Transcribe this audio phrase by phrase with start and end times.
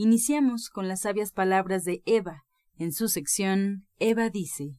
[0.00, 2.44] Iniciamos con las sabias palabras de Eva,
[2.76, 4.78] en su sección Eva dice.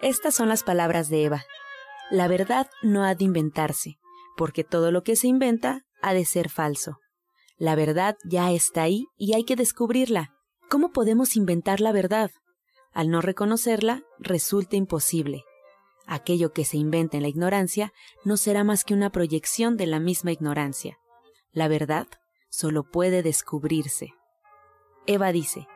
[0.00, 1.42] Estas son las palabras de Eva.
[2.12, 3.98] La verdad no ha de inventarse,
[4.36, 7.00] porque todo lo que se inventa ha de ser falso.
[7.56, 10.32] La verdad ya está ahí y hay que descubrirla.
[10.70, 12.30] ¿Cómo podemos inventar la verdad?
[12.92, 15.42] Al no reconocerla, resulta imposible.
[16.06, 17.92] Aquello que se inventa en la ignorancia
[18.24, 20.98] no será más que una proyección de la misma ignorancia.
[21.52, 22.06] La verdad
[22.48, 24.14] solo puede descubrirse.
[25.06, 25.66] Eva dice,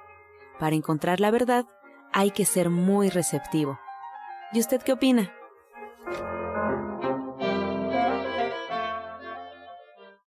[0.58, 1.66] para encontrar la verdad
[2.12, 3.78] hay que ser muy receptivo.
[4.52, 5.35] ¿Y usted qué opina?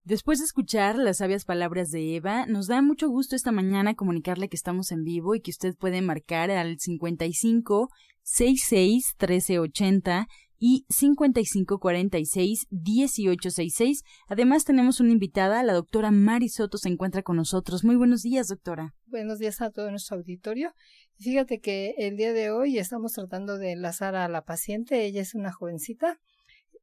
[0.07, 4.47] Después de escuchar las sabias palabras de Eva, nos da mucho gusto esta mañana comunicarle
[4.47, 7.89] que estamos en vivo y que usted puede marcar al 55
[8.23, 10.27] 66 1380
[10.59, 14.03] y 55 46 1866.
[14.29, 17.83] Además tenemos una invitada, la doctora Mari Soto se encuentra con nosotros.
[17.83, 18.95] Muy buenos días, doctora.
[19.07, 20.71] Buenos días a todo nuestro auditorio.
[21.19, 25.03] Fíjate que el día de hoy estamos tratando de enlazar a la paciente.
[25.03, 26.17] Ella es una jovencita,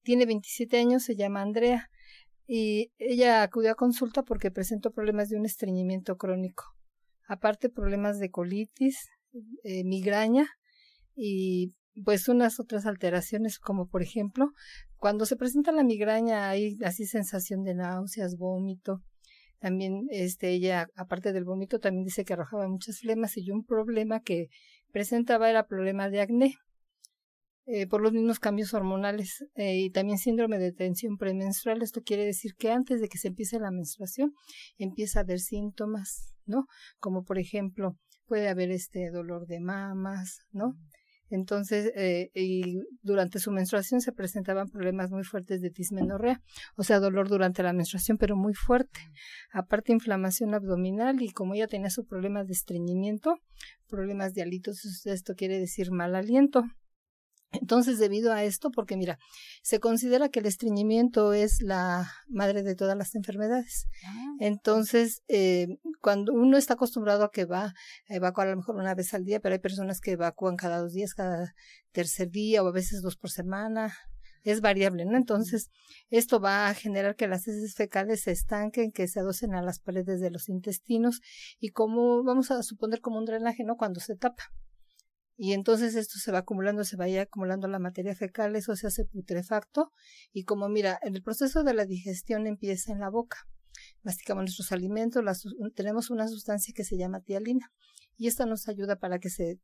[0.03, 1.89] tiene 27 años, se llama Andrea
[2.47, 6.65] y ella acudió a consulta porque presentó problemas de un estreñimiento crónico,
[7.27, 9.09] aparte problemas de colitis,
[9.65, 10.47] eh, migraña
[11.17, 14.51] y pues unas otras alteraciones como por ejemplo
[15.05, 19.03] cuando se presenta la migraña hay así sensación de náuseas, vómito.
[19.59, 24.21] También este ella aparte del vómito también dice que arrojaba muchas flemas y un problema
[24.21, 24.49] que
[24.93, 26.55] presentaba era problema de acné.
[27.67, 31.81] Eh, por los mismos cambios hormonales eh, y también síndrome de tensión premenstrual.
[31.81, 34.35] Esto quiere decir que antes de que se empiece la menstruación
[34.77, 36.67] empieza a haber síntomas, ¿no?
[36.99, 40.77] Como por ejemplo puede haber este dolor de mamas, ¿no?
[41.31, 46.43] Entonces, eh, y durante su menstruación se presentaban problemas muy fuertes de dismenorrea,
[46.77, 49.01] o sea, dolor durante la menstruación, pero muy fuerte.
[49.51, 53.39] Aparte, inflamación abdominal y como ella tenía su problema de estreñimiento,
[53.89, 56.65] problemas de halitos, esto quiere decir mal aliento.
[57.61, 59.19] Entonces, debido a esto, porque mira,
[59.63, 63.87] se considera que el estreñimiento es la madre de todas las enfermedades.
[64.07, 64.37] Ah.
[64.41, 67.75] Entonces, eh, cuando uno está acostumbrado a que va
[68.09, 70.79] a evacuar a lo mejor una vez al día, pero hay personas que evacúan cada
[70.79, 71.55] dos días, cada
[71.93, 73.95] tercer día o a veces dos por semana,
[74.45, 75.17] es variable, ¿no?
[75.17, 75.71] Entonces,
[76.11, 79.81] esto va a generar que las heces fecales se estanquen, que se adocen a las
[79.81, 81.21] paredes de los intestinos
[81.59, 83.77] y como, vamos a suponer como un drenaje, ¿no?
[83.77, 84.53] Cuando se tapa
[85.37, 89.05] y entonces esto se va acumulando, se va acumulando la materia fecal, eso se hace
[89.05, 89.93] putrefacto
[90.33, 93.49] y como mira, el proceso de la digestión empieza en la boca.
[94.03, 95.25] Masticamos nuestros alimentos,
[95.75, 97.73] tenemos una sustancia que se llama tialina
[98.17, 99.59] y esta nos ayuda para que se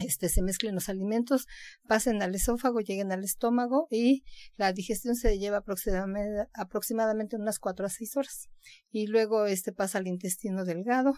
[0.00, 1.46] este, se mezclen los alimentos,
[1.86, 4.24] pasen al esófago, lleguen al estómago y
[4.56, 8.48] la digestión se lleva aproximadamente, aproximadamente unas cuatro a seis horas.
[8.90, 11.14] Y luego este pasa al intestino delgado,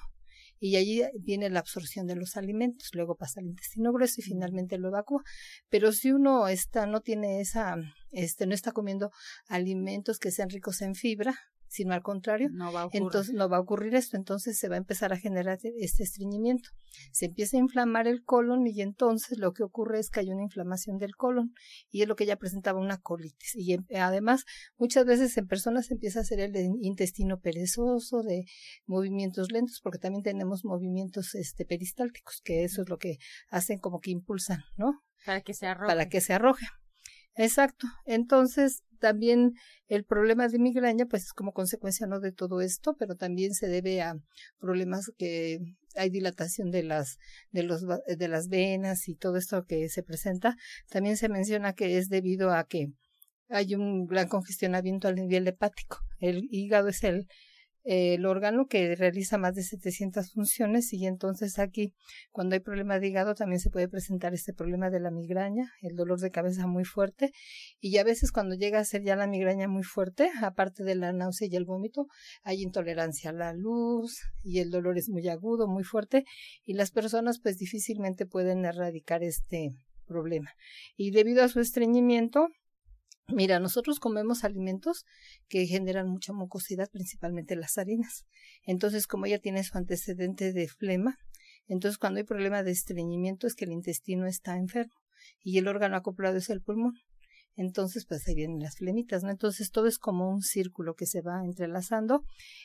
[0.65, 4.79] y allí viene la absorción de los alimentos, luego pasa al intestino grueso y finalmente
[4.79, 5.25] lo evacúa.
[5.69, 7.75] Pero si uno está, no tiene esa,
[8.13, 9.11] este, no está comiendo
[9.49, 11.37] alimentos que sean ricos en fibra,
[11.73, 14.75] sino al contrario, no va a entonces no va a ocurrir esto, entonces se va
[14.75, 16.69] a empezar a generar este estreñimiento.
[17.13, 20.43] Se empieza a inflamar el colon y entonces lo que ocurre es que hay una
[20.43, 21.55] inflamación del colon
[21.91, 23.55] y es lo que ya presentaba una colitis.
[23.55, 24.45] Y em, además,
[24.77, 28.45] muchas veces en personas empieza a hacer el intestino perezoso, de
[28.85, 33.17] movimientos lentos, porque también tenemos movimientos este, peristálticos, que eso es lo que
[33.49, 35.03] hacen como que impulsan, ¿no?
[35.25, 35.87] Para que se arroje.
[35.87, 36.67] Para que se arroje.
[37.35, 37.87] Exacto.
[38.05, 39.55] Entonces, también
[39.89, 43.69] el problema de migraña, pues es como consecuencia no de todo esto, pero también se
[43.69, 44.17] debe a
[44.59, 45.59] problemas que
[45.97, 47.19] hay dilatación de las
[47.51, 50.57] de los de las venas y todo esto que se presenta.
[50.89, 52.93] También se menciona que es debido a que
[53.49, 55.99] hay un gran congestionamiento al nivel hepático.
[56.21, 57.27] El hígado es el
[57.85, 61.95] el órgano que realiza más de 700 funciones y entonces aquí
[62.31, 65.97] cuando hay problema de hígado también se puede presentar este problema de la migraña, el
[65.97, 67.33] dolor de cabeza muy fuerte
[67.81, 71.13] y a veces cuando llega a ser ya la migraña muy fuerte, aparte de la
[71.13, 72.07] náusea y el vómito,
[72.43, 76.25] hay intolerancia a la luz y el dolor es muy agudo, muy fuerte
[76.65, 79.73] y las personas pues difícilmente pueden erradicar este
[80.07, 80.51] problema.
[80.97, 82.49] Y debido a su estreñimiento,
[83.29, 85.05] Mira, nosotros comemos alimentos
[85.49, 88.27] que generan mucha mucosidad, principalmente las harinas.
[88.65, 91.19] Entonces, como ella tiene su antecedente de flema,
[91.67, 94.95] entonces cuando hay problema de estreñimiento es que el intestino está enfermo
[95.43, 96.95] y el órgano acoplado es el pulmón.
[97.55, 99.31] Entonces, pues ahí vienen las flemitas, ¿no?
[99.31, 102.23] Entonces todo es como un círculo que se va entrelazando.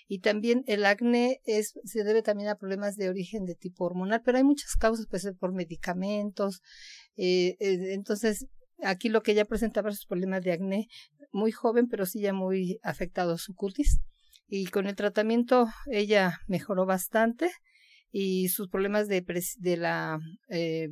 [0.08, 4.22] Y también el acné es, se debe también a problemas de origen de tipo hormonal,
[4.24, 6.62] pero hay muchas causas, pues por medicamentos.
[7.18, 8.48] Eh, eh, entonces,
[8.84, 10.88] aquí lo que ella presentaba es problemas de acné
[11.32, 14.00] muy joven, pero sí ya muy afectado su cutis.
[14.48, 17.52] Y con el tratamiento ella mejoró bastante
[18.12, 19.24] y sus problemas de,
[19.60, 20.20] de la
[20.50, 20.90] eh,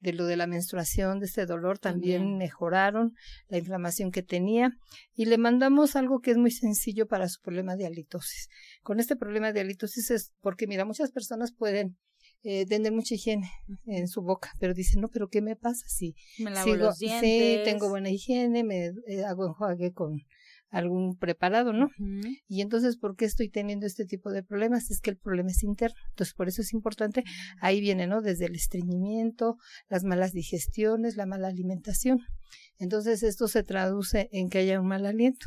[0.00, 3.14] de lo de la menstruación, de este dolor, también, mejoraron
[3.48, 4.72] la inflamación que tenía
[5.14, 8.48] y le mandamos algo que es muy sencillo para su problema de halitosis.
[8.82, 11.98] Con este problema de halitosis es porque, mira, muchas personas pueden
[12.42, 13.50] eh, tener mucha higiene
[13.86, 17.20] en su boca, pero dicen, no, pero ¿qué me pasa si me lavo los dientes?
[17.20, 20.20] Sí, tengo buena higiene, me eh, hago enjuague con
[20.70, 21.90] algún preparado, ¿no?
[22.48, 24.90] Y entonces, ¿por qué estoy teniendo este tipo de problemas?
[24.90, 25.98] Es que el problema es interno.
[26.10, 27.24] Entonces, por eso es importante,
[27.60, 28.22] ahí viene, ¿no?
[28.22, 29.56] Desde el estreñimiento,
[29.88, 32.20] las malas digestiones, la mala alimentación.
[32.78, 35.46] Entonces, esto se traduce en que haya un mal aliento.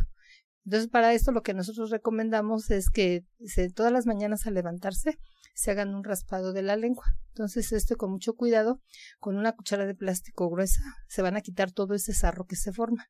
[0.65, 5.17] Entonces, para esto lo que nosotros recomendamos es que se, todas las mañanas al levantarse
[5.53, 7.05] se hagan un raspado de la lengua.
[7.29, 8.81] Entonces, esto con mucho cuidado,
[9.19, 12.71] con una cuchara de plástico gruesa, se van a quitar todo ese sarro que se
[12.71, 13.07] forma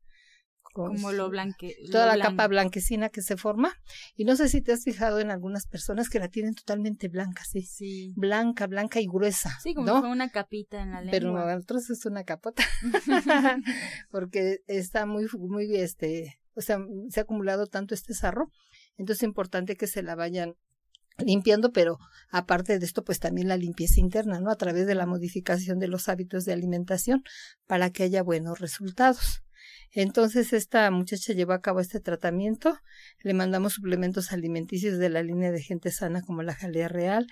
[0.74, 1.76] como lo blanque.
[1.92, 3.72] Toda la capa blanquecina que se forma.
[4.16, 7.44] Y no sé si te has fijado en algunas personas que la tienen totalmente blanca,
[7.46, 7.62] sí.
[7.62, 8.14] Sí.
[8.18, 9.52] Blanca, blanca y gruesa.
[9.62, 11.12] Sí, como una capita en la lengua.
[11.12, 12.64] Pero nosotros es una capota.
[14.12, 16.80] Porque está muy, muy, este, o sea,
[17.10, 18.52] se ha acumulado tanto este sarro.
[18.98, 20.56] Entonces es importante que se la vayan
[21.18, 21.98] limpiando, pero
[22.30, 24.50] aparte de esto, pues también la limpieza interna, ¿no?
[24.50, 27.24] A través de la modificación de los hábitos de alimentación
[27.68, 29.44] para que haya buenos resultados.
[29.92, 32.80] Entonces esta muchacha llevó a cabo este tratamiento,
[33.22, 37.28] le mandamos suplementos alimenticios de la línea de gente sana como la jalea real.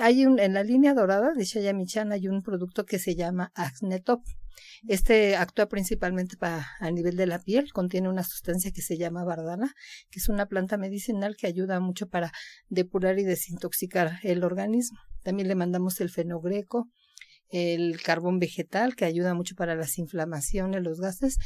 [0.00, 3.52] Hay un, en la línea dorada de Shaya Michan hay un producto que se llama
[3.54, 4.22] Acnetop.
[4.88, 9.74] Este actúa principalmente a nivel de la piel, contiene una sustancia que se llama bardana,
[10.10, 12.32] que es una planta medicinal que ayuda mucho para
[12.68, 14.98] depurar y desintoxicar el organismo.
[15.22, 16.88] También le mandamos el fenogreco,
[17.50, 21.36] el carbón vegetal, que ayuda mucho para las inflamaciones, los gases,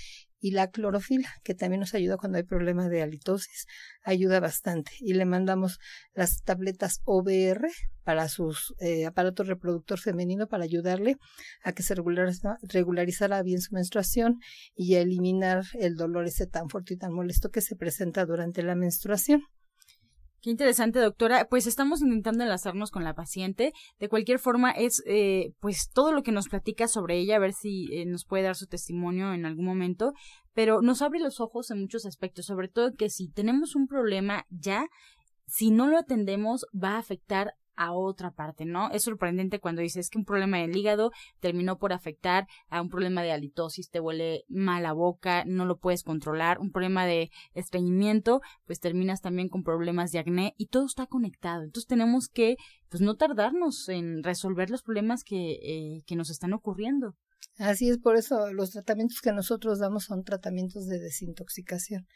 [0.44, 3.64] y la clorofila, que también nos ayuda cuando hay problemas de halitosis,
[4.02, 4.92] ayuda bastante.
[5.00, 5.78] Y le mandamos
[6.12, 7.66] las tabletas OBR
[8.02, 11.16] para sus eh, aparatos reproductor femenino para ayudarle
[11.62, 14.38] a que se regularizara bien su menstruación
[14.76, 18.62] y a eliminar el dolor ese tan fuerte y tan molesto que se presenta durante
[18.62, 19.44] la menstruación.
[20.44, 21.46] Qué interesante, doctora.
[21.48, 23.72] Pues estamos intentando enlazarnos con la paciente.
[23.98, 27.54] De cualquier forma, es eh, pues todo lo que nos platica sobre ella, a ver
[27.54, 30.12] si eh, nos puede dar su testimonio en algún momento.
[30.52, 34.44] Pero nos abre los ojos en muchos aspectos, sobre todo que si tenemos un problema
[34.50, 34.86] ya,
[35.46, 38.90] si no lo atendemos, va a afectar a otra parte, ¿no?
[38.90, 41.10] Es sorprendente cuando dices que un problema del hígado
[41.40, 45.78] terminó por afectar a un problema de halitosis, te huele mal la boca, no lo
[45.78, 50.86] puedes controlar, un problema de estreñimiento, pues terminas también con problemas de acné y todo
[50.86, 51.62] está conectado.
[51.62, 52.56] Entonces tenemos que,
[52.88, 57.14] pues no tardarnos en resolver los problemas que, eh, que nos están ocurriendo.
[57.58, 62.06] Así es, por eso los tratamientos que nosotros damos son tratamientos de desintoxicación.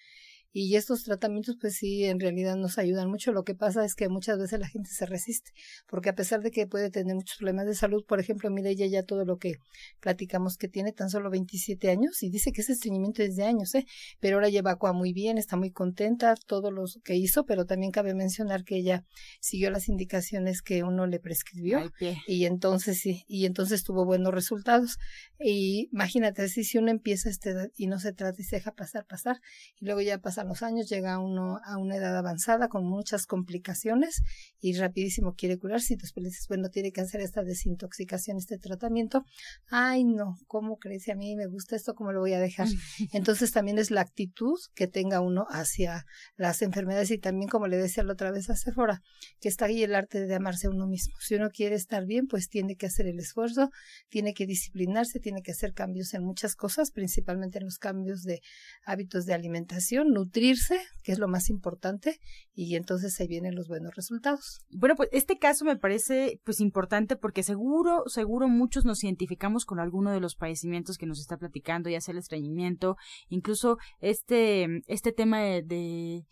[0.52, 3.32] Y estos tratamientos, pues sí, en realidad nos ayudan mucho.
[3.32, 5.52] Lo que pasa es que muchas veces la gente se resiste,
[5.86, 8.86] porque a pesar de que puede tener muchos problemas de salud, por ejemplo, mire ella
[8.86, 9.56] ya todo lo que
[10.00, 13.74] platicamos que tiene tan solo 27 años y dice que ese estreñimiento es de años,
[13.74, 13.84] ¿eh?
[14.20, 17.92] Pero ahora lleva agua muy bien, está muy contenta, todo lo que hizo, pero también
[17.92, 19.04] cabe mencionar que ella
[19.40, 21.92] siguió las indicaciones que uno le prescribió
[22.26, 24.98] y entonces sí, y entonces tuvo buenos resultados.
[25.38, 29.06] Y imagínate, si, si uno empieza este y no se trata y se deja pasar,
[29.06, 29.40] pasar,
[29.80, 34.22] y luego ya pasa los años, llega uno a una edad avanzada con muchas complicaciones
[34.60, 38.58] y rapidísimo quiere curarse y después le dices, bueno, tiene que hacer esta desintoxicación, este
[38.58, 39.24] tratamiento.
[39.68, 41.08] Ay, no, ¿cómo crees?
[41.08, 42.68] a mí me gusta esto, ¿cómo lo voy a dejar?
[43.12, 47.76] Entonces también es la actitud que tenga uno hacia las enfermedades y también, como le
[47.76, 49.02] decía la otra vez a Sephora,
[49.40, 51.14] que está ahí el arte de amarse a uno mismo.
[51.20, 53.70] Si uno quiere estar bien, pues tiene que hacer el esfuerzo,
[54.08, 58.40] tiene que disciplinarse, tiene que hacer cambios en muchas cosas, principalmente en los cambios de
[58.84, 62.18] hábitos de alimentación, nutrirse, que es lo más importante,
[62.54, 64.60] y entonces ahí vienen los buenos resultados.
[64.70, 69.80] Bueno, pues este caso me parece pues importante porque seguro, seguro muchos nos identificamos con
[69.80, 72.96] alguno de los padecimientos que nos está platicando, ya sea el estreñimiento,
[73.28, 76.26] incluso este, este tema de,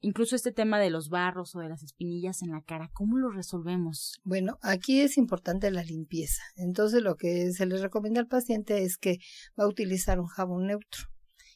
[0.00, 3.30] incluso este tema de los barros o de las espinillas en la cara, ¿cómo lo
[3.30, 4.20] resolvemos?
[4.24, 6.42] Bueno, aquí es importante la limpieza.
[6.56, 9.18] Entonces lo que se le recomienda al paciente es que
[9.58, 11.10] va a utilizar un jabón neutro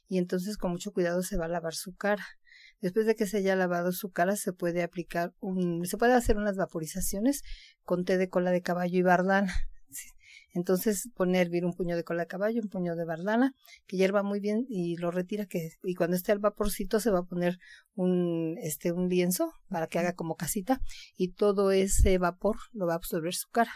[0.09, 2.25] y entonces con mucho cuidado se va a lavar su cara.
[2.81, 6.37] Después de que se haya lavado su cara, se puede aplicar un, se puede hacer
[6.37, 7.43] unas vaporizaciones
[7.83, 9.55] con té de cola de caballo y bardana.
[10.53, 13.55] Entonces pone a hervir un puño de cola de caballo, un puño de bardana,
[13.87, 17.21] que hierva muy bien y lo retira que y cuando esté al vaporcito se va
[17.21, 17.59] a poner
[17.97, 20.81] un este un lienzo para que haga como casita
[21.17, 23.73] y todo ese vapor lo va a absorber su cara.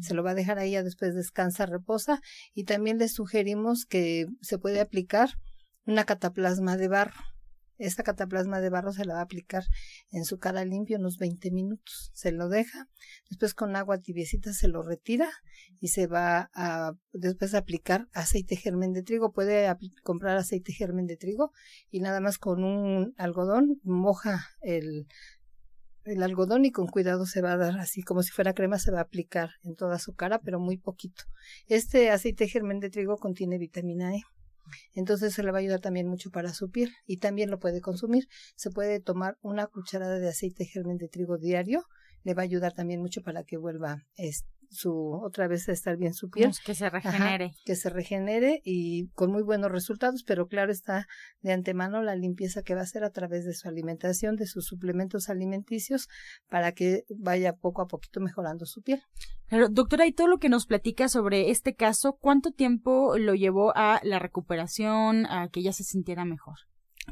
[0.00, 2.22] Se lo va a dejar ahí, ya después descansa, reposa
[2.54, 5.30] y también le sugerimos que se puede aplicar
[5.86, 7.20] una cataplasma de barro
[7.82, 9.64] esta cataplasma de barro se la va a aplicar
[10.12, 12.12] en su cara limpia unos 20 minutos.
[12.14, 12.88] Se lo deja,
[13.28, 15.28] después con agua tibiecita se lo retira
[15.80, 19.32] y se va a después aplicar aceite germen de trigo.
[19.32, 19.68] Puede
[20.04, 21.52] comprar aceite germen de trigo
[21.90, 25.08] y nada más con un algodón moja el
[26.04, 28.90] el algodón y con cuidado se va a dar así como si fuera crema se
[28.90, 31.24] va a aplicar en toda su cara pero muy poquito.
[31.66, 34.22] Este aceite germen de trigo contiene vitamina E.
[34.94, 37.80] Entonces se le va a ayudar también mucho para su piel y también lo puede
[37.80, 38.28] consumir.
[38.56, 41.84] Se puede tomar una cucharada de aceite germen de trigo diario,
[42.24, 44.04] le va a ayudar también mucho para que vuelva
[44.72, 46.50] su otra vez a estar bien su piel.
[46.64, 47.52] que se regenere.
[47.64, 51.06] que se regenere y con muy buenos resultados, pero claro está
[51.40, 54.66] de antemano la limpieza que va a hacer a través de su alimentación, de sus
[54.66, 56.08] suplementos alimenticios,
[56.48, 59.02] para que vaya poco a poquito mejorando su piel.
[59.48, 63.72] Pero, doctora, y todo lo que nos platica sobre este caso, ¿cuánto tiempo lo llevó
[63.76, 66.56] a la recuperación, a que ella se sintiera mejor?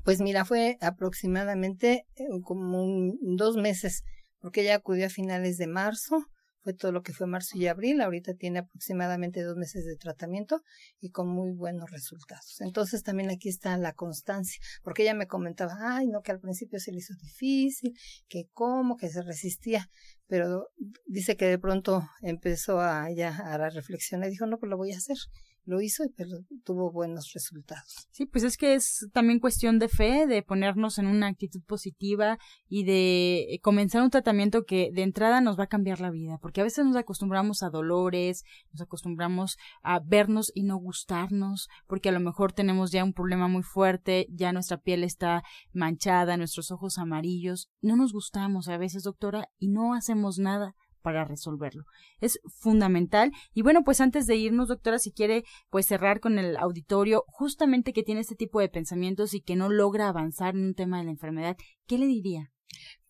[0.04, 4.04] Pues mira, fue aproximadamente eh, como dos meses,
[4.40, 6.26] porque ella acudió a finales de marzo,
[6.62, 8.00] fue todo lo que fue marzo y abril.
[8.00, 10.62] Ahorita tiene aproximadamente dos meses de tratamiento
[11.00, 12.60] y con muy buenos resultados.
[12.60, 16.78] Entonces también aquí está la constancia, porque ella me comentaba, ay, no, que al principio
[16.78, 17.94] se le hizo difícil,
[18.28, 19.88] que cómo, que se resistía,
[20.26, 20.68] pero
[21.06, 24.92] dice que de pronto empezó a ella a reflexionar y dijo, no, pues lo voy
[24.92, 25.16] a hacer
[25.64, 28.08] lo hizo pero tuvo buenos resultados.
[28.10, 32.38] Sí, pues es que es también cuestión de fe, de ponernos en una actitud positiva
[32.68, 36.38] y de eh, comenzar un tratamiento que de entrada nos va a cambiar la vida,
[36.40, 42.08] porque a veces nos acostumbramos a dolores, nos acostumbramos a vernos y no gustarnos, porque
[42.08, 46.70] a lo mejor tenemos ya un problema muy fuerte, ya nuestra piel está manchada, nuestros
[46.70, 51.84] ojos amarillos, no nos gustamos a veces, doctora, y no hacemos nada para resolverlo.
[52.20, 53.32] Es fundamental.
[53.54, 57.92] Y bueno, pues antes de irnos, doctora, si quiere pues cerrar con el auditorio justamente
[57.92, 61.04] que tiene este tipo de pensamientos y que no logra avanzar en un tema de
[61.04, 62.50] la enfermedad, ¿qué le diría?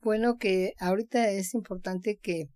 [0.01, 2.49] Bueno, que ahorita es importante que,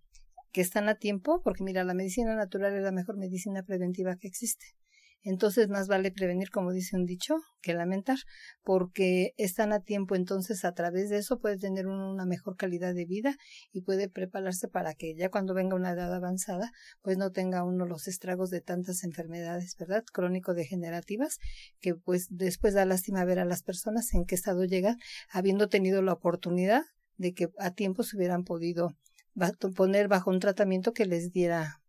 [0.51, 4.27] que están a tiempo, porque mira, la medicina natural es la mejor medicina preventiva que
[4.27, 4.65] existe.
[5.25, 8.19] Entonces, más vale prevenir, como dice un dicho, que lamentar,
[8.63, 13.05] porque están a tiempo, entonces a través de eso puede tener una mejor calidad de
[13.05, 13.35] vida
[13.73, 17.87] y puede prepararse para que ya cuando venga una edad avanzada, pues no tenga uno
[17.87, 20.03] los estragos de tantas enfermedades, ¿verdad?
[20.13, 21.39] Crónico-degenerativas,
[21.81, 24.97] que pues después da lástima ver a las personas en qué estado llegan,
[25.31, 26.83] habiendo tenido la oportunidad
[27.17, 28.91] de que a tiempo se hubieran podido
[29.75, 31.81] poner bajo un tratamiento que les diera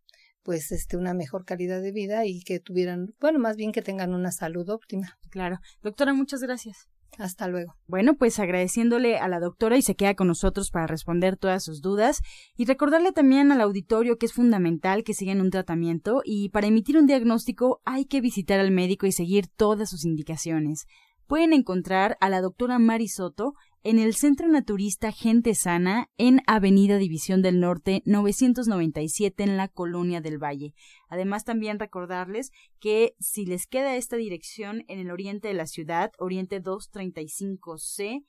[0.47, 4.13] pues este una mejor calidad de vida y que tuvieran, bueno, más bien que tengan
[4.13, 5.17] una salud óptima.
[5.29, 5.59] Claro.
[5.83, 6.87] Doctora, muchas gracias.
[7.17, 7.75] Hasta luego.
[7.85, 11.81] Bueno, pues agradeciéndole a la doctora y se queda con nosotros para responder todas sus
[11.81, 12.21] dudas
[12.55, 16.97] y recordarle también al auditorio que es fundamental que sigan un tratamiento y para emitir
[16.97, 20.85] un diagnóstico hay que visitar al médico y seguir todas sus indicaciones.
[21.27, 23.53] Pueden encontrar a la doctora Marisoto
[23.83, 30.21] en el Centro Naturista Gente Sana en Avenida División del Norte 997 en la Colonia
[30.21, 30.73] del Valle.
[31.09, 36.11] Además también recordarles que si les queda esta dirección en el oriente de la ciudad,
[36.19, 38.25] Oriente 235C,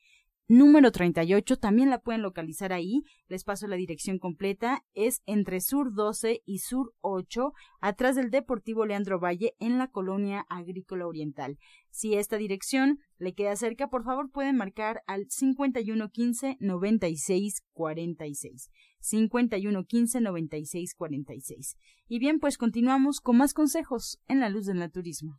[0.48, 3.02] número 38, también la pueden localizar ahí.
[3.28, 4.82] Les paso la dirección completa.
[4.94, 10.44] Es entre Sur 12 y Sur 8, atrás del Deportivo Leandro Valle, en la colonia
[10.48, 11.58] agrícola oriental.
[11.90, 18.70] Si esta dirección le queda cerca, por favor pueden marcar al 5115 9646.
[19.00, 21.76] 5115 9646.
[22.08, 25.38] Y bien, pues continuamos con más consejos en la luz del naturismo.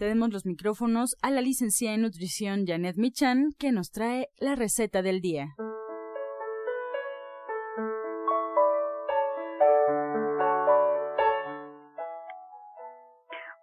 [0.00, 5.02] Cedemos los micrófonos a la licenciada en nutrición Janet Michan, que nos trae la receta
[5.02, 5.48] del día.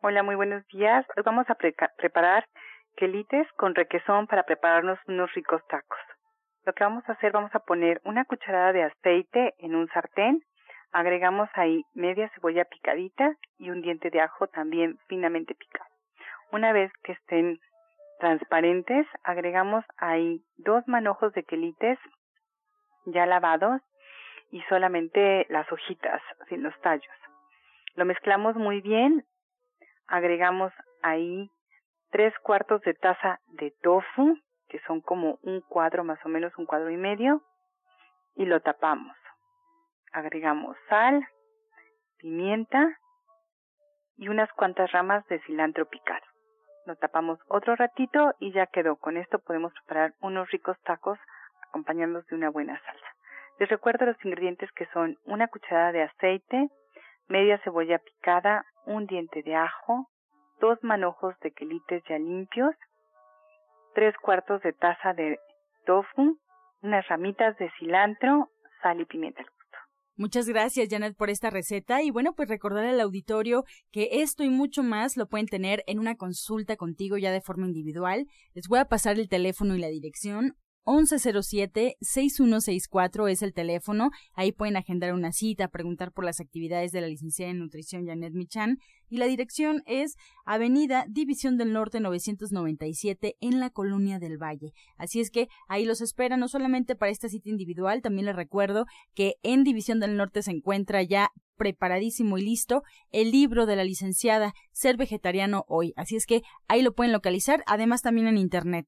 [0.03, 1.07] Hola, muy buenos días.
[1.17, 2.45] Hoy vamos a preparar
[2.97, 5.97] quelites con requesón para prepararnos unos ricos tacos.
[6.65, 10.43] Lo que vamos a hacer, vamos a poner una cucharada de aceite en un sartén,
[10.91, 15.96] agregamos ahí media cebolla picadita y un diente de ajo también finamente picado.
[16.51, 17.59] Una vez que estén
[18.19, 21.99] transparentes, agregamos ahí dos manojos de quelites
[23.05, 23.81] ya lavados
[24.51, 27.13] y solamente las hojitas, sin los tallos.
[27.95, 29.25] Lo mezclamos muy bien,
[30.07, 31.49] agregamos ahí
[32.11, 34.37] tres cuartos de taza de tofu,
[34.69, 37.41] que son como un cuadro más o menos, un cuadro y medio,
[38.35, 39.15] y lo tapamos.
[40.11, 41.27] Agregamos sal,
[42.17, 42.97] pimienta
[44.17, 46.25] y unas cuantas ramas de cilantro picado.
[46.87, 48.95] Lo tapamos otro ratito y ya quedó.
[48.95, 51.19] Con esto podemos preparar unos ricos tacos
[51.67, 53.07] acompañados de una buena salsa.
[53.59, 56.69] Les recuerdo los ingredientes que son una cucharada de aceite,
[57.27, 60.07] media cebolla picada, un diente de ajo,
[60.61, 62.73] dos manojos de quelites ya limpios,
[63.93, 65.41] tres cuartos de taza de
[65.85, 66.39] tofu,
[66.83, 68.47] unas ramitas de cilantro,
[68.81, 69.43] sal y pimienta.
[70.19, 72.01] Muchas gracias, Janet, por esta receta.
[72.01, 75.99] Y bueno, pues recordar al auditorio que esto y mucho más lo pueden tener en
[75.99, 78.25] una consulta contigo ya de forma individual.
[78.55, 80.55] Les voy a pasar el teléfono y la dirección.
[80.85, 84.09] 1107-6164 es el teléfono.
[84.33, 88.33] Ahí pueden agendar una cita, preguntar por las actividades de la licenciada en nutrición Janet
[88.33, 88.79] Michan.
[89.09, 94.73] Y la dirección es Avenida División del Norte 997 en la Colonia del Valle.
[94.97, 98.85] Así es que ahí los espera no solamente para esta cita individual, también les recuerdo
[99.13, 103.83] que en División del Norte se encuentra ya preparadísimo y listo el libro de la
[103.83, 105.93] licenciada Ser Vegetariano Hoy.
[105.95, 108.87] Así es que ahí lo pueden localizar, además también en Internet.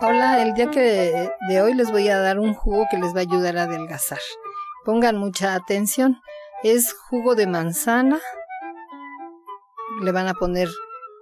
[0.00, 3.18] Hola, el día que de hoy les voy a dar un jugo que les va
[3.18, 4.20] a ayudar a adelgazar.
[4.84, 6.20] Pongan mucha atención.
[6.62, 8.20] Es jugo de manzana.
[10.00, 10.68] Le van a poner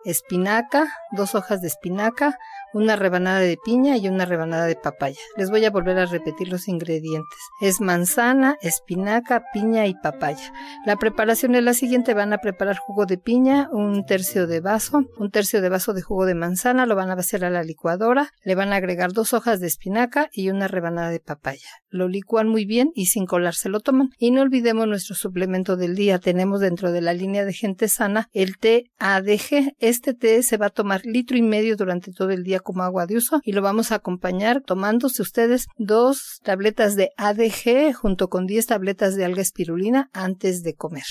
[0.04, 2.38] espinaca, dos hojas de espinaca,
[2.72, 5.20] una rebanada de piña y una rebanada de papaya.
[5.36, 7.38] Les voy a volver a repetir los ingredientes.
[7.60, 10.52] Es manzana, espinaca, piña y papaya.
[10.84, 12.14] La preparación es la siguiente.
[12.14, 16.02] Van a preparar jugo de piña, un tercio de vaso, un tercio de vaso de
[16.02, 19.32] jugo de manzana, lo van a hacer a la licuadora, le van a agregar dos
[19.32, 21.68] hojas de espinaca y una rebanada de papaya.
[21.88, 24.10] Lo licúan muy bien y sin colar se lo toman.
[24.18, 26.18] Y no olvidemos nuestro suplemento del día.
[26.18, 29.74] Tenemos dentro de la línea de gente sana el té ADG.
[29.78, 33.06] Este té se va a tomar litro y medio durante todo el día como agua
[33.06, 38.46] de uso y lo vamos a acompañar tomándose ustedes dos tabletas de ADG junto con
[38.46, 41.04] 10 tabletas de alga espirulina antes de comer.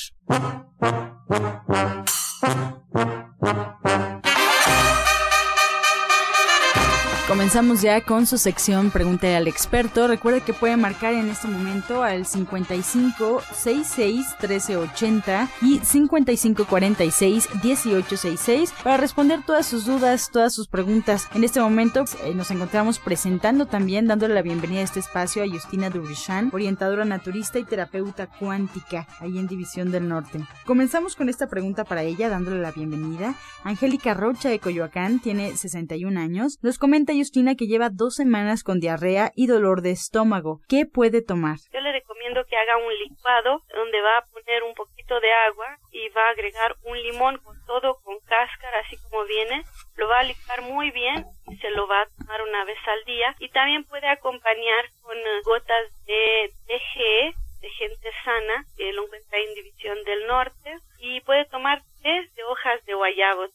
[7.27, 10.07] Comenzamos ya con su sección Pregúntale al experto.
[10.07, 18.73] Recuerde que puede marcar en este momento al 55 66 1380 y 55 46 1866
[18.83, 21.27] para responder todas sus dudas, todas sus preguntas.
[21.33, 25.47] En este momento eh, nos encontramos presentando también, dándole la bienvenida a este espacio a
[25.47, 30.41] Justina Durishan, orientadora naturista y terapeuta cuántica, ahí en División del Norte.
[30.67, 33.33] Comenzamos con esta pregunta para ella, dándole la bienvenida.
[33.63, 36.59] Angélica Rocha de Coyoacán tiene 61 años.
[36.61, 40.61] Nos comenta Justina que lleva dos semanas con diarrea y dolor de estómago.
[40.67, 41.57] ¿Qué puede tomar?
[41.73, 45.77] Yo le recomiendo que haga un licuado donde va a poner un poquito de agua
[45.91, 49.63] y va a agregar un limón con todo, con cáscara, así como viene.
[49.95, 53.03] Lo va a licuar muy bien y se lo va a tomar una vez al
[53.05, 53.35] día.
[53.39, 59.39] Y también puede acompañar con eh, gotas de TG, de gente sana, que lo encuentra
[59.39, 60.77] en División del Norte.
[60.99, 63.45] Y puede tomar de hojas de guayabo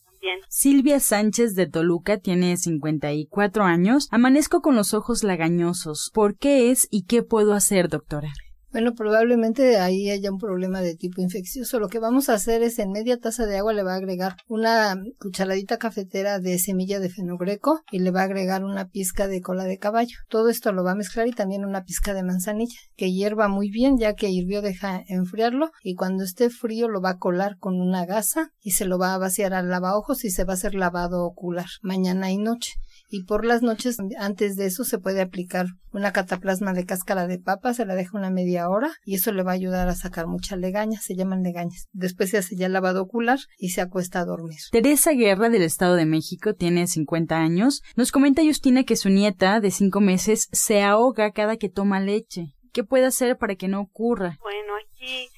[0.49, 4.09] Silvia Sánchez de Toluca tiene 54 años.
[4.11, 6.11] Amanezco con los ojos lagañosos.
[6.13, 8.33] ¿Por qué es y qué puedo hacer, doctora?
[8.73, 11.81] Bueno, probablemente ahí haya un problema de tipo infeccioso.
[11.81, 14.37] Lo que vamos a hacer es en media taza de agua le va a agregar
[14.47, 19.41] una cucharadita cafetera de semilla de fenogreco y le va a agregar una pizca de
[19.41, 20.17] cola de caballo.
[20.29, 23.71] Todo esto lo va a mezclar y también una pizca de manzanilla que hierva muy
[23.71, 27.81] bien ya que hirvió deja enfriarlo y cuando esté frío lo va a colar con
[27.81, 30.77] una gasa y se lo va a vaciar al lavaojos y se va a hacer
[30.77, 32.75] lavado ocular mañana y noche
[33.11, 37.39] y por las noches antes de eso se puede aplicar una cataplasma de cáscara de
[37.39, 40.29] papa, se la deja una media hora y eso le va a ayudar a sacar
[40.29, 41.89] mucha legaña, se llaman legañas.
[41.93, 44.59] Después se hace ya lavado ocular y se acuesta a dormir.
[44.71, 47.83] Teresa Guerra del Estado de México tiene 50 años.
[47.97, 52.55] Nos comenta Justina que su nieta de 5 meses se ahoga cada que toma leche.
[52.73, 54.39] ¿Qué puede hacer para que no ocurra?
[54.41, 55.29] Bueno, aquí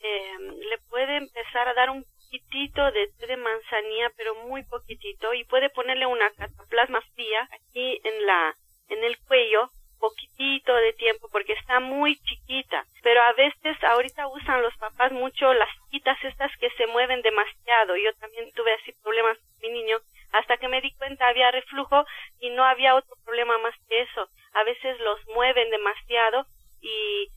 [0.00, 5.34] eh, le puede empezar a dar un poquitito de té de manzanilla, pero muy poquitito,
[5.34, 8.54] y puede ponerle una cataplasma fría aquí en la
[8.88, 14.62] en el cuello poquitito de tiempo porque está muy chiquita, pero a veces ahorita usan
[14.62, 17.96] los papás mucho las chiquitas estas que se mueven demasiado.
[17.96, 19.98] Yo también tuve así problemas con mi niño
[20.32, 22.04] hasta que me di cuenta había reflujo
[22.40, 24.28] y no había otro problema más que eso.
[24.54, 26.46] A veces los mueven demasiado
[26.80, 27.28] y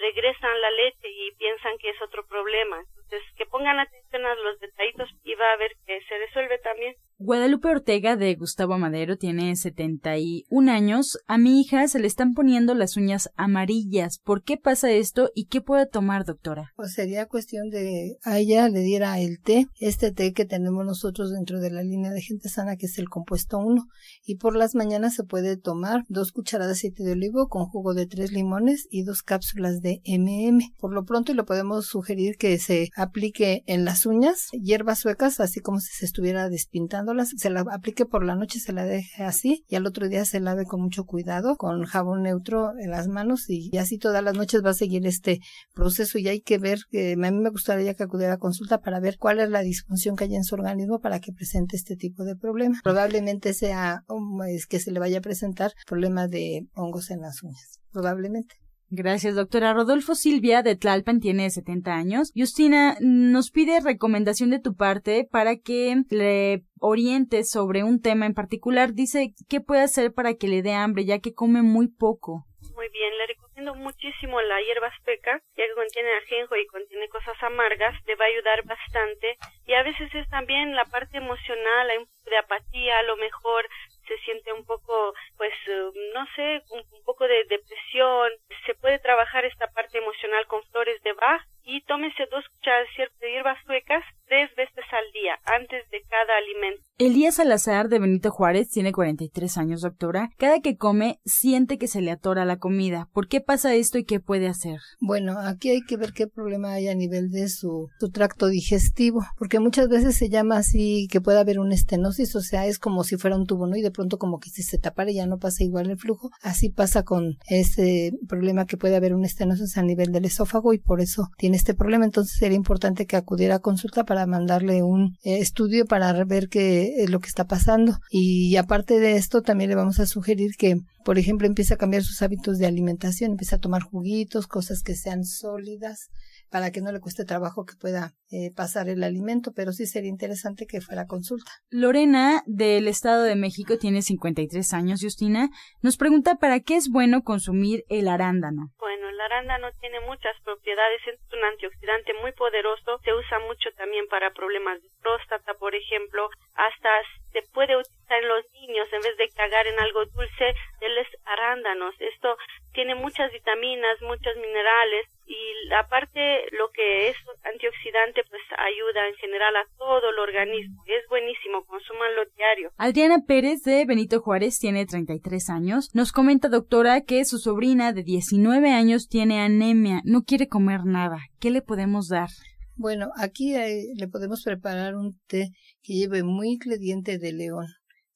[0.00, 2.82] regresan la leche y piensan que es otro problema.
[3.12, 6.94] Entonces, que pongan atención a los detallitos y va a ver que se resuelve también.
[7.24, 11.18] Guadalupe Ortega de Gustavo Madero tiene 71 años.
[11.28, 14.18] A mi hija se le están poniendo las uñas amarillas.
[14.18, 16.72] ¿Por qué pasa esto y qué puede tomar, doctora?
[16.74, 21.30] Pues sería cuestión de a ella le diera el té, este té que tenemos nosotros
[21.30, 23.84] dentro de la línea de gente sana, que es el compuesto 1.
[24.24, 27.94] Y por las mañanas se puede tomar dos cucharadas de aceite de olivo con jugo
[27.94, 30.74] de tres limones y dos cápsulas de MM.
[30.80, 35.60] Por lo pronto le podemos sugerir que se aplique en las uñas hierbas suecas, así
[35.60, 39.64] como si se estuviera despintando se la aplique por la noche, se la deje así
[39.68, 43.48] y al otro día se lave con mucho cuidado con jabón neutro en las manos
[43.48, 45.40] y, así todas las noches va a seguir este
[45.74, 49.00] proceso y hay que ver que a mí me gustaría que acudiera a consulta para
[49.00, 52.24] ver cuál es la disfunción que hay en su organismo para que presente este tipo
[52.24, 52.78] de problema.
[52.82, 54.04] Probablemente sea
[54.48, 58.61] es que se le vaya a presentar problema de hongos en las uñas, probablemente.
[58.94, 59.72] Gracias, doctora.
[59.72, 62.30] Rodolfo Silvia de Tlalpan tiene 70 años.
[62.36, 68.34] Justina nos pide recomendación de tu parte para que le oriente sobre un tema en
[68.34, 68.92] particular.
[68.92, 72.44] Dice qué puede hacer para que le dé hambre, ya que come muy poco.
[72.74, 77.42] Muy bien, le recomiendo muchísimo la hierba azteca, ya que contiene ajenjo y contiene cosas
[77.42, 79.38] amargas, le va a ayudar bastante.
[79.64, 81.88] Y a veces es también la parte emocional,
[82.24, 83.64] de apatía, a lo mejor
[84.06, 88.30] se siente un poco, pues, eh, no sé, un, poco de depresión.
[88.66, 92.88] Se puede trabajar esta parte emocional con flores de Bach y tómese dos cucharadas
[93.20, 96.82] de hierbas suecas tres veces al día, antes de cada alimento.
[96.96, 100.30] Elías Salazar de Benito Juárez tiene 43 años, doctora.
[100.38, 103.08] Cada que come siente que se le atora la comida.
[103.12, 104.78] ¿Por qué pasa esto y qué puede hacer?
[105.00, 109.20] Bueno, aquí hay que ver qué problema hay a nivel de su, su tracto digestivo,
[109.36, 113.04] porque muchas veces se llama así que puede haber una estenosis, o sea, es como
[113.04, 113.76] si fuera un tubo, ¿no?
[113.76, 116.30] Y de pronto como que si se tapara ya no pasa igual el flujo.
[116.40, 120.78] Así pasa con este problema que puede haber una estenosis a nivel del esófago y
[120.78, 122.04] por eso tiene este problema.
[122.04, 127.02] Entonces sería importante que acudiera a consulta para mandarle un eh, estudio para ver qué
[127.02, 127.98] es lo que está pasando.
[128.10, 132.02] Y aparte de esto, también le vamos a sugerir que, por ejemplo, empiece a cambiar
[132.02, 136.10] sus hábitos de alimentación, empiece a tomar juguitos, cosas que sean sólidas,
[136.52, 140.10] para que no le cueste trabajo que pueda eh, pasar el alimento, pero sí sería
[140.10, 141.50] interesante que fuera consulta.
[141.70, 145.48] Lorena, del Estado de México, tiene 53 años, Justina,
[145.80, 148.70] nos pregunta para qué es bueno consumir el arándano.
[148.78, 154.08] Bueno, el arándano tiene muchas propiedades, es un antioxidante muy poderoso, se usa mucho también
[154.08, 156.90] para problemas de próstata, por ejemplo, hasta
[157.32, 161.94] se puede utilizar en los niños en vez de cagar en algo dulce, denles arándanos.
[162.00, 162.36] Esto
[162.72, 166.20] tiene muchas vitaminas, muchos minerales, y aparte
[166.58, 170.82] lo que es antioxidante pues ayuda en general a todo el organismo.
[170.86, 172.70] Es buenísimo, consúmanlo diario.
[172.76, 175.88] Adriana Pérez de Benito Juárez tiene 33 años.
[175.94, 181.18] Nos comenta doctora que su sobrina de 19 años tiene anemia, no quiere comer nada.
[181.40, 182.28] ¿Qué le podemos dar?
[182.76, 185.50] Bueno, aquí le podemos preparar un té
[185.82, 187.66] que lleve muy ingrediente de león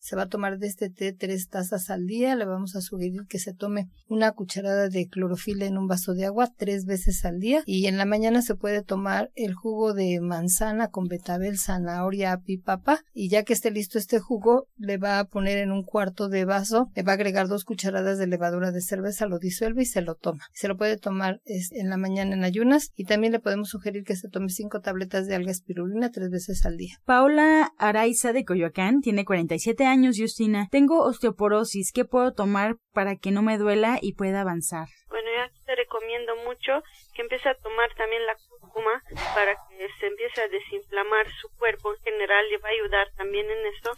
[0.07, 2.37] se va a tomar de este té tres tazas al día.
[2.37, 6.27] Le vamos a sugerir que se tome una cucharada de clorofila en un vaso de
[6.27, 7.65] agua tres veces al día.
[7.67, 12.59] Y en la mañana se puede tomar el jugo de manzana con betabel, zanahoria, api,
[12.59, 13.01] papa.
[13.13, 16.45] Y ya que esté listo este jugo, le va a poner en un cuarto de
[16.45, 20.03] vaso, le va a agregar dos cucharadas de levadura de cerveza, lo disuelve y se
[20.03, 20.45] lo toma.
[20.53, 24.15] Se lo puede tomar en la mañana en ayunas y también le podemos sugerir que
[24.15, 26.95] se tome cinco tabletas de alga espirulina tres veces al día.
[27.05, 30.69] Paula Araiza de Coyoacán tiene 47 años años, Justina.
[30.71, 31.93] Tengo osteoporosis.
[31.93, 34.89] ¿Qué puedo tomar para que no me duela y pueda avanzar?
[35.09, 36.83] Bueno, yo te recomiendo mucho
[37.15, 39.03] que empiece a tomar también la cúrcuma
[39.35, 42.45] para que se empiece a desinflamar su cuerpo en general.
[42.51, 43.91] Le va a ayudar también en esto.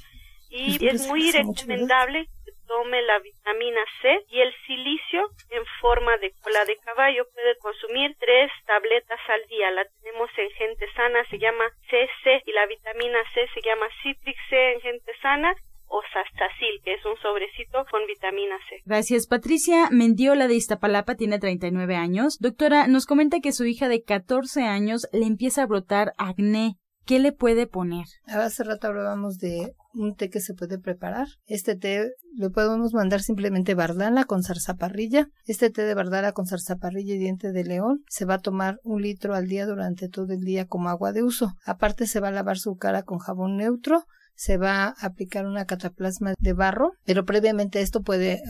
[0.50, 6.32] Y es muy recomendable que tome la vitamina C y el silicio en forma de
[6.42, 7.26] cola de caballo.
[7.34, 9.70] Puede consumir tres tabletas al día.
[9.72, 14.38] La tenemos en gente sana, se llama CC y la vitamina C se llama Citrix
[14.48, 15.54] C en gente sana
[15.88, 18.76] o Sastacil, que es un sobrecito con vitamina C.
[18.84, 19.26] Gracias.
[19.26, 22.38] Patricia Mendiola de Iztapalapa tiene 39 años.
[22.38, 26.76] Doctora, nos comenta que su hija de 14 años le empieza a brotar acné.
[27.08, 28.04] ¿Qué le puede poner?
[28.26, 31.26] Hace rato hablábamos de un té que se puede preparar.
[31.46, 35.28] Este té lo podemos mandar simplemente bardana con zarzaparrilla.
[35.46, 39.00] Este té de bardana con zarzaparrilla y diente de león se va a tomar un
[39.00, 41.54] litro al día durante todo el día como agua de uso.
[41.64, 44.04] Aparte se va a lavar su cara con jabón neutro
[44.38, 48.40] se va a aplicar una cataplasma de barro, pero previamente esto puede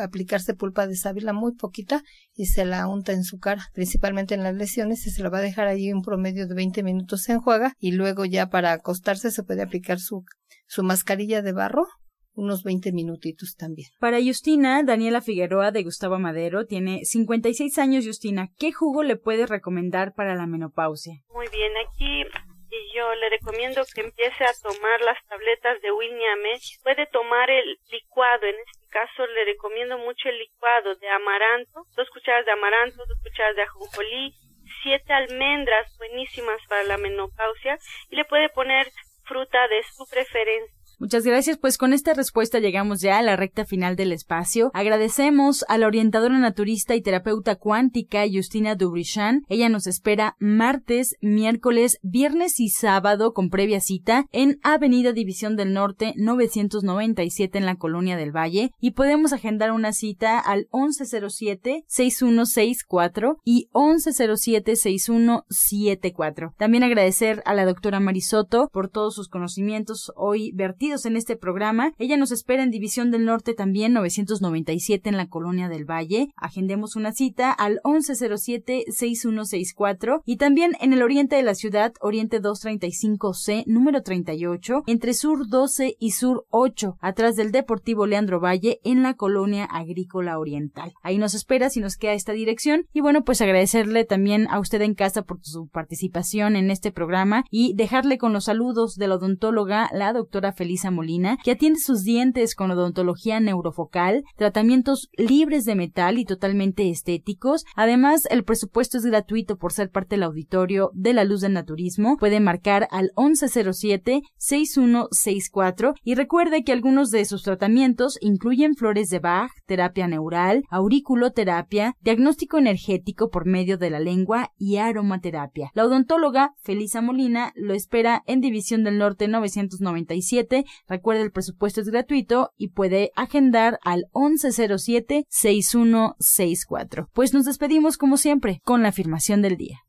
[0.00, 2.02] aplicarse pulpa de sábila muy poquita
[2.34, 5.38] y se la unta en su cara, principalmente en las lesiones, y se la va
[5.38, 9.30] a dejar allí un promedio de 20 minutos se enjuaga y luego ya para acostarse
[9.30, 10.24] se puede aplicar su,
[10.66, 11.86] su mascarilla de barro
[12.32, 13.88] unos 20 minutitos también.
[13.98, 18.06] Para Justina, Daniela Figueroa de Gustavo Madero tiene 56 años.
[18.06, 21.14] Justina, ¿qué jugo le puedes recomendar para la menopausia?
[21.34, 26.58] Muy bien, aquí y yo le recomiendo que empiece a tomar las tabletas de Williame.
[26.82, 32.08] Puede tomar el licuado, en este caso le recomiendo mucho el licuado de amaranto, dos
[32.10, 34.34] cucharadas de amaranto, dos cucharadas de ajonjolí,
[34.82, 37.78] siete almendras buenísimas para la menopausia
[38.10, 38.86] y le puede poner
[39.24, 43.64] fruta de su preferencia Muchas gracias, pues con esta respuesta llegamos ya a la recta
[43.64, 44.72] final del espacio.
[44.74, 49.44] Agradecemos a la orientadora naturista y terapeuta cuántica Justina Dubrichan.
[49.48, 55.72] Ella nos espera martes, miércoles, viernes y sábado con previa cita en Avenida División del
[55.72, 63.68] Norte 997 en la Colonia del Valle y podemos agendar una cita al 1107-6164 y
[63.72, 66.54] 1107-6174.
[66.56, 71.92] También agradecer a la doctora Marisoto por todos sus conocimientos hoy vertidos en este programa.
[71.98, 76.30] Ella nos espera en División del Norte también, 997 en la Colonia del Valle.
[76.34, 83.64] Agendemos una cita al 1107-6164 y también en el oriente de la ciudad, Oriente 235C,
[83.66, 89.12] número 38, entre Sur 12 y Sur 8, atrás del Deportivo Leandro Valle en la
[89.12, 90.94] Colonia Agrícola Oriental.
[91.02, 94.80] Ahí nos espera si nos queda esta dirección y bueno, pues agradecerle también a usted
[94.80, 99.16] en casa por su participación en este programa y dejarle con los saludos de la
[99.16, 105.74] odontóloga, la doctora Feliz Molina, que atiende sus dientes con odontología neurofocal, tratamientos libres de
[105.74, 107.64] metal y totalmente estéticos.
[107.74, 112.16] Además, el presupuesto es gratuito por ser parte del auditorio de la luz del naturismo.
[112.16, 119.50] Puede marcar al 1107-6164 y recuerde que algunos de sus tratamientos incluyen flores de Bach,
[119.66, 125.70] terapia neural, auriculoterapia, diagnóstico energético por medio de la lengua y aromaterapia.
[125.74, 131.88] La odontóloga Felisa Molina lo espera en División del Norte 997 Recuerde el presupuesto es
[131.88, 137.08] gratuito y puede agendar al 1107-6164.
[137.12, 139.80] Pues nos despedimos como siempre con la afirmación del día.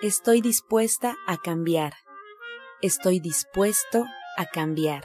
[0.00, 1.94] Estoy dispuesta a cambiar.
[2.82, 4.04] Estoy dispuesto
[4.36, 5.02] a cambiar.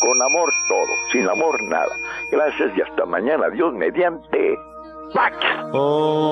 [0.00, 1.96] Con amor todo, sin amor nada.
[2.32, 3.48] Gracias y hasta mañana.
[3.50, 4.58] Dios mediante.
[5.16, 5.32] back.
[5.72, 6.26] Oh.